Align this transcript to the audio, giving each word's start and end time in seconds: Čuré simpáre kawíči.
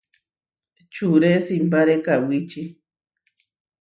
Čuré 0.93 1.31
simpáre 1.47 1.95
kawíči. 2.05 2.63